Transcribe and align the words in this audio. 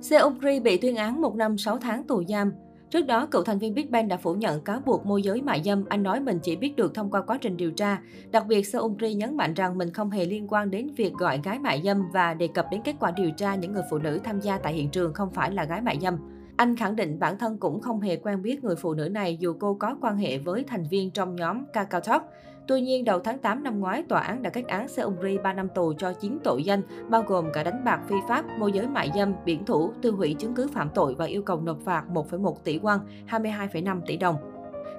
Seungri 0.00 0.60
bị 0.60 0.76
tuyên 0.76 0.96
án 0.96 1.20
1 1.20 1.36
năm 1.36 1.58
6 1.58 1.78
tháng 1.78 2.04
tù 2.04 2.22
giam. 2.28 2.52
Trước 2.90 3.06
đó, 3.06 3.26
cựu 3.26 3.42
thành 3.42 3.58
viên 3.58 3.74
Big 3.74 3.90
Bang 3.90 4.08
đã 4.08 4.16
phủ 4.16 4.34
nhận 4.34 4.60
cáo 4.60 4.80
buộc 4.86 5.06
môi 5.06 5.22
giới 5.22 5.42
mại 5.42 5.62
dâm. 5.64 5.84
Anh 5.88 6.02
nói 6.02 6.20
mình 6.20 6.38
chỉ 6.42 6.56
biết 6.56 6.76
được 6.76 6.94
thông 6.94 7.10
qua 7.10 7.20
quá 7.20 7.38
trình 7.40 7.56
điều 7.56 7.70
tra. 7.70 8.00
Đặc 8.30 8.46
biệt, 8.46 8.62
Seungri 8.62 9.14
nhấn 9.14 9.36
mạnh 9.36 9.54
rằng 9.54 9.78
mình 9.78 9.92
không 9.92 10.10
hề 10.10 10.24
liên 10.24 10.46
quan 10.48 10.70
đến 10.70 10.88
việc 10.96 11.12
gọi 11.12 11.40
gái 11.44 11.58
mại 11.58 11.82
dâm 11.84 12.10
và 12.12 12.34
đề 12.34 12.48
cập 12.48 12.66
đến 12.70 12.80
kết 12.84 12.94
quả 13.00 13.10
điều 13.10 13.30
tra 13.30 13.54
những 13.54 13.72
người 13.72 13.82
phụ 13.90 13.98
nữ 13.98 14.20
tham 14.24 14.40
gia 14.40 14.58
tại 14.58 14.72
hiện 14.72 14.90
trường 14.90 15.14
không 15.14 15.30
phải 15.30 15.50
là 15.50 15.64
gái 15.64 15.80
mại 15.80 15.98
dâm. 16.00 16.16
Anh 16.56 16.76
khẳng 16.76 16.96
định 16.96 17.18
bản 17.18 17.38
thân 17.38 17.58
cũng 17.58 17.80
không 17.80 18.00
hề 18.00 18.16
quen 18.16 18.42
biết 18.42 18.64
người 18.64 18.76
phụ 18.76 18.94
nữ 18.94 19.08
này 19.08 19.36
dù 19.40 19.54
cô 19.60 19.74
có 19.74 19.96
quan 20.00 20.16
hệ 20.16 20.38
với 20.38 20.64
thành 20.68 20.84
viên 20.90 21.10
trong 21.10 21.36
nhóm 21.36 21.64
Kakao 21.72 22.00
Talk. 22.00 22.22
Tuy 22.68 22.80
nhiên, 22.80 23.04
đầu 23.04 23.20
tháng 23.20 23.38
8 23.38 23.62
năm 23.62 23.80
ngoái, 23.80 24.02
tòa 24.02 24.20
án 24.20 24.42
đã 24.42 24.50
kết 24.50 24.66
án 24.66 24.88
Seungri 24.88 25.38
3 25.38 25.52
năm 25.52 25.68
tù 25.74 25.92
cho 25.98 26.12
9 26.12 26.38
tội 26.44 26.64
danh, 26.64 26.82
bao 27.08 27.22
gồm 27.22 27.44
cả 27.52 27.62
đánh 27.62 27.84
bạc 27.84 28.00
phi 28.08 28.16
pháp, 28.28 28.44
môi 28.58 28.72
giới 28.72 28.86
mại 28.86 29.10
dâm, 29.14 29.32
biển 29.44 29.64
thủ, 29.64 29.92
tiêu 30.02 30.16
hủy 30.16 30.34
chứng 30.38 30.54
cứ 30.54 30.68
phạm 30.68 30.90
tội 30.94 31.14
và 31.14 31.24
yêu 31.24 31.42
cầu 31.42 31.60
nộp 31.60 31.78
phạt 31.84 32.04
1,1 32.12 32.54
tỷ 32.64 32.78
won, 32.78 32.98
22,5 33.28 34.00
tỷ 34.06 34.16
đồng. 34.16 34.36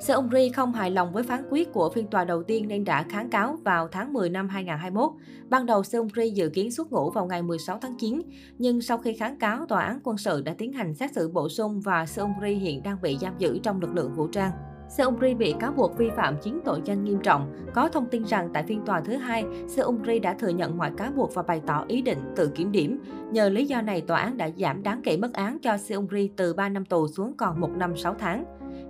Seungri 0.00 0.48
không 0.48 0.72
hài 0.72 0.90
lòng 0.90 1.12
với 1.12 1.22
phán 1.22 1.42
quyết 1.50 1.72
của 1.72 1.90
phiên 1.90 2.06
tòa 2.06 2.24
đầu 2.24 2.42
tiên 2.42 2.68
nên 2.68 2.84
đã 2.84 3.02
kháng 3.02 3.30
cáo 3.30 3.56
vào 3.64 3.88
tháng 3.88 4.12
10 4.12 4.30
năm 4.30 4.48
2021. 4.48 5.10
Ban 5.48 5.66
đầu 5.66 5.84
Seungri 5.84 6.30
dự 6.30 6.48
kiến 6.48 6.70
xuất 6.70 6.92
ngũ 6.92 7.10
vào 7.10 7.26
ngày 7.26 7.42
16 7.42 7.78
tháng 7.78 7.94
9, 7.98 8.22
nhưng 8.58 8.80
sau 8.80 8.98
khi 8.98 9.16
kháng 9.16 9.38
cáo, 9.38 9.66
tòa 9.66 9.82
án 9.82 10.00
quân 10.04 10.18
sự 10.18 10.42
đã 10.42 10.54
tiến 10.58 10.72
hành 10.72 10.94
xét 10.94 11.12
xử 11.12 11.28
bổ 11.28 11.48
sung 11.48 11.80
và 11.80 12.06
Seungri 12.06 12.54
hiện 12.54 12.82
đang 12.82 12.96
bị 13.02 13.18
giam 13.20 13.32
giữ 13.38 13.58
trong 13.62 13.80
lực 13.80 13.94
lượng 13.94 14.14
vũ 14.14 14.26
trang. 14.26 14.50
Seungri 14.88 15.34
bị 15.34 15.54
cáo 15.60 15.72
buộc 15.72 15.98
vi 15.98 16.10
phạm 16.16 16.36
chín 16.42 16.60
tội 16.64 16.80
danh 16.84 17.04
nghiêm 17.04 17.18
trọng. 17.22 17.52
Có 17.74 17.88
thông 17.88 18.06
tin 18.06 18.24
rằng 18.24 18.50
tại 18.54 18.62
phiên 18.62 18.84
tòa 18.86 19.00
thứ 19.00 19.16
hai, 19.16 19.44
Seungri 19.68 20.18
đã 20.18 20.34
thừa 20.34 20.48
nhận 20.48 20.78
mọi 20.78 20.90
cáo 20.96 21.10
buộc 21.16 21.34
và 21.34 21.42
bày 21.42 21.62
tỏ 21.66 21.84
ý 21.88 22.02
định 22.02 22.18
tự 22.36 22.48
kiểm 22.54 22.72
điểm. 22.72 23.00
Nhờ 23.32 23.48
lý 23.48 23.66
do 23.66 23.80
này, 23.80 24.00
tòa 24.00 24.20
án 24.20 24.36
đã 24.36 24.50
giảm 24.56 24.82
đáng 24.82 25.00
kể 25.04 25.16
mức 25.16 25.32
án 25.32 25.58
cho 25.58 25.76
Seungri 25.76 26.30
từ 26.36 26.54
3 26.54 26.68
năm 26.68 26.84
tù 26.84 27.08
xuống 27.08 27.36
còn 27.36 27.60
1 27.60 27.70
năm 27.76 27.96
6 27.96 28.14
tháng. 28.18 28.44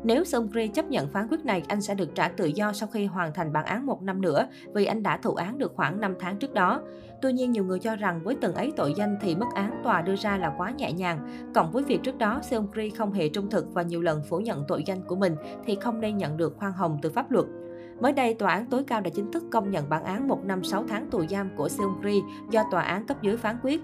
Nếu 0.04 0.24
Seungri 0.24 0.68
chấp 0.68 0.90
nhận 0.90 1.08
phán 1.08 1.28
quyết 1.28 1.44
này, 1.44 1.62
anh 1.68 1.80
sẽ 1.80 1.94
được 1.94 2.14
trả 2.14 2.28
tự 2.28 2.46
do 2.46 2.72
sau 2.72 2.88
khi 2.92 3.06
hoàn 3.06 3.34
thành 3.34 3.52
bản 3.52 3.64
án 3.64 3.86
một 3.86 4.02
năm 4.02 4.20
nữa 4.20 4.48
vì 4.74 4.84
anh 4.84 5.02
đã 5.02 5.16
thụ 5.16 5.34
án 5.34 5.58
được 5.58 5.72
khoảng 5.74 6.00
5 6.00 6.14
tháng 6.20 6.36
trước 6.36 6.54
đó. 6.54 6.80
Tuy 7.22 7.32
nhiên, 7.32 7.52
nhiều 7.52 7.64
người 7.64 7.78
cho 7.78 7.96
rằng 7.96 8.20
với 8.24 8.36
từng 8.40 8.54
ấy 8.54 8.72
tội 8.76 8.94
danh 8.96 9.16
thì 9.20 9.34
mức 9.34 9.46
án 9.54 9.80
tòa 9.84 10.02
đưa 10.02 10.16
ra 10.16 10.36
là 10.36 10.54
quá 10.58 10.70
nhẹ 10.70 10.92
nhàng. 10.92 11.50
Cộng 11.54 11.72
với 11.72 11.82
việc 11.82 12.02
trước 12.02 12.18
đó 12.18 12.40
Seungri 12.42 12.90
không 12.90 13.12
hề 13.12 13.28
trung 13.28 13.50
thực 13.50 13.74
và 13.74 13.82
nhiều 13.82 14.02
lần 14.02 14.22
phủ 14.28 14.38
nhận 14.38 14.64
tội 14.68 14.82
danh 14.86 15.02
của 15.06 15.16
mình 15.16 15.36
thì 15.66 15.76
không 15.80 15.87
không 15.88 16.00
nên 16.00 16.16
nhận 16.16 16.36
được 16.36 16.56
khoan 16.56 16.72
hồng 16.72 16.98
từ 17.02 17.10
pháp 17.10 17.30
luật. 17.30 17.46
Mới 18.00 18.12
đây, 18.12 18.34
Tòa 18.34 18.52
án 18.52 18.66
tối 18.66 18.84
cao 18.84 19.00
đã 19.00 19.10
chính 19.10 19.32
thức 19.32 19.44
công 19.50 19.70
nhận 19.70 19.88
bản 19.88 20.04
án 20.04 20.28
1 20.28 20.44
năm 20.44 20.64
6 20.64 20.84
tháng 20.88 21.10
tù 21.10 21.26
giam 21.26 21.50
của 21.56 21.68
Seungri 21.68 22.20
do 22.50 22.64
Tòa 22.70 22.82
án 22.82 23.06
cấp 23.06 23.22
dưới 23.22 23.36
phán 23.36 23.56
quyết. 23.62 23.80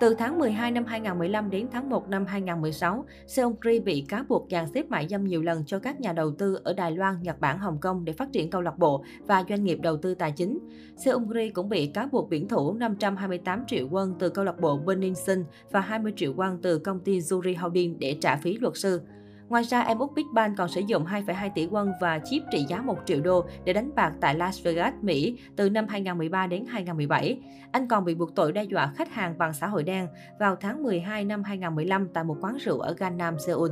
Từ 0.00 0.14
tháng 0.14 0.38
12 0.38 0.70
năm 0.70 0.84
2015 0.84 1.50
đến 1.50 1.68
tháng 1.72 1.90
1 1.90 2.08
năm 2.08 2.26
2016, 2.26 3.04
Seungri 3.26 3.80
bị 3.80 4.04
cáo 4.08 4.24
buộc 4.28 4.46
dàn 4.50 4.66
xếp 4.74 4.90
mại 4.90 5.08
dâm 5.08 5.24
nhiều 5.24 5.42
lần 5.42 5.64
cho 5.66 5.78
các 5.78 6.00
nhà 6.00 6.12
đầu 6.12 6.30
tư 6.30 6.60
ở 6.64 6.72
Đài 6.72 6.90
Loan, 6.90 7.22
Nhật 7.22 7.40
Bản, 7.40 7.58
Hồng 7.58 7.78
Kông 7.80 8.04
để 8.04 8.12
phát 8.12 8.32
triển 8.32 8.50
câu 8.50 8.60
lạc 8.60 8.78
bộ 8.78 9.04
và 9.26 9.44
doanh 9.48 9.64
nghiệp 9.64 9.78
đầu 9.82 9.96
tư 9.96 10.14
tài 10.14 10.32
chính. 10.32 10.58
Seungri 10.96 11.50
cũng 11.50 11.68
bị 11.68 11.86
cáo 11.86 12.08
buộc 12.12 12.28
biển 12.28 12.48
thủ 12.48 12.72
528 12.72 13.64
triệu 13.66 13.88
won 13.88 14.14
từ 14.18 14.28
câu 14.28 14.44
lạc 14.44 14.60
bộ 14.60 14.78
Beninson 14.86 15.44
và 15.70 15.80
20 15.80 16.12
triệu 16.16 16.34
won 16.34 16.58
từ 16.62 16.78
công 16.78 17.00
ty 17.00 17.18
Zuri 17.18 17.58
Holding 17.58 17.98
để 17.98 18.16
trả 18.20 18.36
phí 18.36 18.58
luật 18.58 18.76
sư. 18.76 19.00
Ngoài 19.48 19.62
ra, 19.62 19.80
em 19.80 19.98
út 19.98 20.14
Big 20.14 20.34
Bang 20.34 20.56
còn 20.56 20.68
sử 20.68 20.80
dụng 20.80 21.04
2,2 21.04 21.50
tỷ 21.54 21.66
won 21.66 21.92
và 22.00 22.20
chip 22.24 22.42
trị 22.52 22.64
giá 22.68 22.82
1 22.82 22.98
triệu 23.06 23.20
đô 23.20 23.44
để 23.64 23.72
đánh 23.72 23.90
bạc 23.94 24.12
tại 24.20 24.34
Las 24.34 24.62
Vegas, 24.62 24.94
Mỹ 25.02 25.38
từ 25.56 25.70
năm 25.70 25.86
2013 25.88 26.46
đến 26.46 26.64
2017. 26.68 27.40
Anh 27.72 27.88
còn 27.88 28.04
bị 28.04 28.14
buộc 28.14 28.34
tội 28.34 28.52
đe 28.52 28.64
dọa 28.64 28.92
khách 28.96 29.12
hàng 29.12 29.38
bằng 29.38 29.52
xã 29.52 29.66
hội 29.66 29.82
đen 29.82 30.08
vào 30.38 30.56
tháng 30.56 30.82
12 30.82 31.24
năm 31.24 31.42
2015 31.42 32.08
tại 32.08 32.24
một 32.24 32.36
quán 32.40 32.56
rượu 32.56 32.78
ở 32.78 32.94
Gangnam, 32.98 33.38
Seoul. 33.38 33.70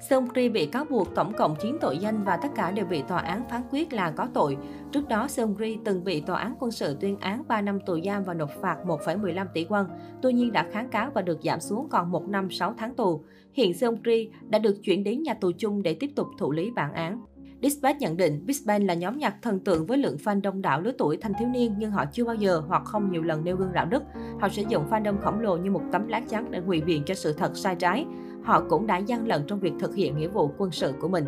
Seungri 0.00 0.48
bị 0.48 0.66
cáo 0.66 0.84
buộc 0.84 1.14
tổng 1.14 1.32
cộng 1.32 1.56
9 1.62 1.76
tội 1.80 1.98
danh 1.98 2.24
và 2.24 2.36
tất 2.36 2.48
cả 2.54 2.70
đều 2.70 2.86
bị 2.86 3.02
tòa 3.02 3.18
án 3.18 3.48
phán 3.50 3.62
quyết 3.70 3.92
là 3.92 4.10
có 4.10 4.28
tội. 4.34 4.56
Trước 4.92 5.08
đó, 5.08 5.28
Seungri 5.28 5.78
từng 5.84 6.04
bị 6.04 6.20
tòa 6.20 6.38
án 6.38 6.54
quân 6.58 6.70
sự 6.70 6.96
tuyên 7.00 7.18
án 7.20 7.42
3 7.48 7.60
năm 7.60 7.80
tù 7.86 8.00
giam 8.04 8.24
và 8.24 8.34
nộp 8.34 8.50
phạt 8.60 8.76
1,15 8.86 9.46
tỷ 9.54 9.64
won. 9.64 9.84
Tuy 10.22 10.32
nhiên 10.32 10.52
đã 10.52 10.66
kháng 10.72 10.88
cáo 10.88 11.10
và 11.14 11.22
được 11.22 11.38
giảm 11.42 11.60
xuống 11.60 11.88
còn 11.90 12.10
1 12.10 12.28
năm 12.28 12.50
6 12.50 12.74
tháng 12.78 12.94
tù. 12.94 13.24
Hiện 13.52 13.74
Seungri 13.74 14.30
đã 14.48 14.58
được 14.58 14.76
chuyển 14.82 15.04
đến 15.04 15.22
nhà 15.22 15.34
tù 15.34 15.50
chung 15.58 15.82
để 15.82 15.94
tiếp 15.94 16.10
tục 16.16 16.26
thụ 16.38 16.52
lý 16.52 16.70
bản 16.70 16.92
án. 16.92 17.20
Dispatch 17.62 18.00
nhận 18.00 18.16
định 18.16 18.46
Big 18.46 18.56
Bang 18.66 18.86
là 18.86 18.94
nhóm 18.94 19.18
nhạc 19.18 19.42
thần 19.42 19.60
tượng 19.60 19.86
với 19.86 19.98
lượng 19.98 20.16
fan 20.24 20.40
đông 20.42 20.62
đảo 20.62 20.80
lứa 20.80 20.92
tuổi 20.98 21.16
thanh 21.16 21.32
thiếu 21.38 21.48
niên 21.48 21.74
nhưng 21.78 21.90
họ 21.90 22.04
chưa 22.12 22.24
bao 22.24 22.34
giờ 22.34 22.62
hoặc 22.68 22.82
không 22.84 23.12
nhiều 23.12 23.22
lần 23.22 23.44
nêu 23.44 23.56
gương 23.56 23.72
đạo 23.72 23.86
đức. 23.86 24.02
Họ 24.40 24.48
sử 24.48 24.62
dụng 24.68 24.90
fandom 24.90 25.20
khổng 25.20 25.40
lồ 25.40 25.56
như 25.56 25.70
một 25.70 25.82
tấm 25.92 26.08
lá 26.08 26.20
chắn 26.28 26.50
để 26.50 26.60
ngụy 26.60 26.80
biện 26.80 27.02
cho 27.06 27.14
sự 27.14 27.32
thật 27.32 27.56
sai 27.56 27.76
trái. 27.76 28.06
Họ 28.46 28.62
cũng 28.68 28.86
đã 28.86 28.98
gian 28.98 29.26
lận 29.26 29.42
trong 29.46 29.60
việc 29.60 29.72
thực 29.78 29.94
hiện 29.94 30.16
nghĩa 30.16 30.28
vụ 30.28 30.50
quân 30.58 30.70
sự 30.70 30.92
của 31.00 31.08
mình. 31.08 31.24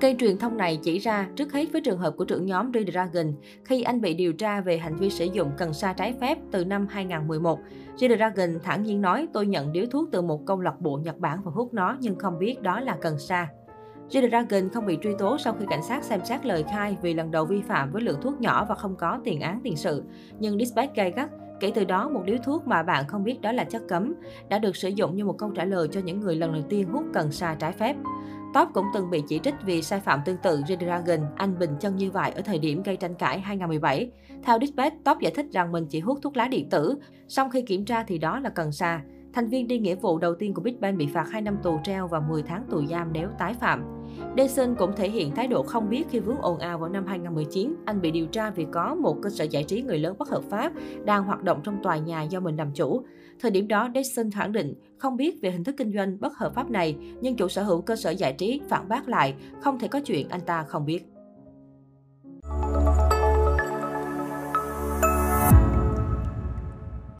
Cây 0.00 0.16
truyền 0.18 0.38
thông 0.38 0.56
này 0.56 0.78
chỉ 0.82 0.98
ra, 0.98 1.28
trước 1.36 1.52
hết 1.52 1.72
với 1.72 1.80
trường 1.80 1.98
hợp 1.98 2.14
của 2.16 2.24
trưởng 2.24 2.46
nhóm 2.46 2.72
Red 2.74 2.88
Dragon, 2.88 3.32
khi 3.64 3.82
anh 3.82 4.00
bị 4.00 4.14
điều 4.14 4.32
tra 4.32 4.60
về 4.60 4.78
hành 4.78 4.96
vi 4.96 5.10
sử 5.10 5.24
dụng 5.24 5.50
cần 5.58 5.72
sa 5.72 5.92
trái 5.92 6.14
phép 6.20 6.38
từ 6.52 6.64
năm 6.64 6.86
2011. 6.90 7.58
Red 7.96 8.12
Dragon 8.16 8.58
thẳng 8.62 8.82
nhiên 8.82 9.00
nói, 9.00 9.28
tôi 9.32 9.46
nhận 9.46 9.72
điếu 9.72 9.86
thuốc 9.90 10.08
từ 10.12 10.22
một 10.22 10.46
câu 10.46 10.60
lạc 10.60 10.80
bộ 10.80 11.00
Nhật 11.04 11.18
Bản 11.18 11.38
và 11.44 11.50
hút 11.54 11.74
nó, 11.74 11.96
nhưng 12.00 12.18
không 12.18 12.38
biết 12.38 12.62
đó 12.62 12.80
là 12.80 12.96
cần 13.00 13.18
sa. 13.18 13.48
G-Dragon 14.10 14.68
không 14.70 14.86
bị 14.86 14.98
truy 15.02 15.10
tố 15.18 15.38
sau 15.38 15.52
khi 15.52 15.64
cảnh 15.70 15.82
sát 15.82 16.04
xem 16.04 16.20
xét 16.24 16.46
lời 16.46 16.64
khai 16.70 16.96
vì 17.02 17.14
lần 17.14 17.30
đầu 17.30 17.44
vi 17.44 17.60
phạm 17.62 17.92
với 17.92 18.02
lượng 18.02 18.20
thuốc 18.22 18.40
nhỏ 18.40 18.66
và 18.68 18.74
không 18.74 18.96
có 18.96 19.18
tiền 19.24 19.40
án 19.40 19.60
tiền 19.62 19.76
sự. 19.76 20.04
Nhưng 20.38 20.58
Dispatch 20.58 20.94
gay 20.94 21.12
gắt, 21.16 21.30
kể 21.60 21.72
từ 21.74 21.84
đó 21.84 22.08
một 22.08 22.22
điếu 22.24 22.36
thuốc 22.44 22.66
mà 22.66 22.82
bạn 22.82 23.06
không 23.06 23.24
biết 23.24 23.40
đó 23.40 23.52
là 23.52 23.64
chất 23.64 23.82
cấm 23.88 24.14
đã 24.48 24.58
được 24.58 24.76
sử 24.76 24.88
dụng 24.88 25.16
như 25.16 25.24
một 25.24 25.38
câu 25.38 25.50
trả 25.50 25.64
lời 25.64 25.88
cho 25.92 26.00
những 26.00 26.20
người 26.20 26.36
lần 26.36 26.52
đầu 26.52 26.62
tiên 26.68 26.88
hút 26.88 27.04
cần 27.14 27.32
sa 27.32 27.56
trái 27.58 27.72
phép. 27.72 27.96
Top 28.54 28.68
cũng 28.74 28.86
từng 28.94 29.10
bị 29.10 29.22
chỉ 29.28 29.38
trích 29.38 29.54
vì 29.64 29.82
sai 29.82 30.00
phạm 30.00 30.20
tương 30.24 30.36
tự 30.36 30.60
G-Dragon, 30.60 31.26
anh 31.36 31.58
bình 31.58 31.70
chân 31.80 31.96
như 31.96 32.10
vậy 32.10 32.30
ở 32.30 32.42
thời 32.42 32.58
điểm 32.58 32.82
gây 32.82 32.96
tranh 32.96 33.14
cãi 33.14 33.40
2017. 33.40 34.10
Theo 34.42 34.58
Dispatch, 34.60 34.96
Top 35.04 35.20
giải 35.20 35.32
thích 35.36 35.46
rằng 35.52 35.72
mình 35.72 35.86
chỉ 35.90 36.00
hút 36.00 36.18
thuốc 36.22 36.36
lá 36.36 36.48
điện 36.48 36.70
tử, 36.70 36.98
song 37.28 37.50
khi 37.50 37.62
kiểm 37.62 37.84
tra 37.84 38.04
thì 38.04 38.18
đó 38.18 38.40
là 38.40 38.50
cần 38.50 38.72
sa. 38.72 39.00
Thành 39.32 39.48
viên 39.48 39.68
đi 39.68 39.78
nghĩa 39.78 39.94
vụ 39.94 40.18
đầu 40.18 40.34
tiên 40.34 40.54
của 40.54 40.62
Big 40.62 40.80
Bang 40.80 40.96
bị 40.96 41.06
phạt 41.06 41.30
2 41.30 41.42
năm 41.42 41.56
tù 41.62 41.78
treo 41.84 42.08
và 42.08 42.20
10 42.20 42.42
tháng 42.42 42.64
tù 42.70 42.86
giam 42.86 43.12
nếu 43.12 43.28
tái 43.38 43.54
phạm. 43.54 43.84
Dyson 44.36 44.74
cũng 44.74 44.92
thể 44.96 45.10
hiện 45.10 45.34
thái 45.34 45.46
độ 45.46 45.62
không 45.62 45.88
biết 45.88 46.04
khi 46.10 46.18
vướng 46.20 46.40
ồn 46.40 46.58
ào 46.58 46.78
vào 46.78 46.88
năm 46.88 47.06
2019. 47.06 47.74
Anh 47.84 48.00
bị 48.00 48.10
điều 48.10 48.26
tra 48.26 48.50
vì 48.50 48.66
có 48.72 48.94
một 48.94 49.16
cơ 49.22 49.30
sở 49.30 49.44
giải 49.44 49.64
trí 49.64 49.82
người 49.82 49.98
lớn 49.98 50.16
bất 50.18 50.28
hợp 50.28 50.42
pháp 50.50 50.72
đang 51.04 51.24
hoạt 51.24 51.42
động 51.42 51.60
trong 51.64 51.82
tòa 51.82 51.96
nhà 51.96 52.22
do 52.22 52.40
mình 52.40 52.56
làm 52.56 52.72
chủ. 52.74 53.02
Thời 53.40 53.50
điểm 53.50 53.68
đó, 53.68 53.88
Dyson 53.94 54.30
khẳng 54.30 54.52
định 54.52 54.74
không 54.98 55.16
biết 55.16 55.42
về 55.42 55.50
hình 55.50 55.64
thức 55.64 55.74
kinh 55.78 55.92
doanh 55.92 56.20
bất 56.20 56.36
hợp 56.36 56.54
pháp 56.54 56.70
này, 56.70 56.96
nhưng 57.20 57.36
chủ 57.36 57.48
sở 57.48 57.62
hữu 57.62 57.80
cơ 57.80 57.96
sở 57.96 58.10
giải 58.10 58.32
trí 58.32 58.60
phản 58.68 58.88
bác 58.88 59.08
lại, 59.08 59.34
không 59.60 59.78
thể 59.78 59.88
có 59.88 60.00
chuyện 60.00 60.28
anh 60.28 60.40
ta 60.40 60.62
không 60.62 60.84
biết. 60.86 61.06